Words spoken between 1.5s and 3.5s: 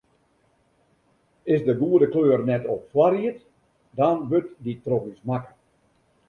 Is de goede kleur net op foarried,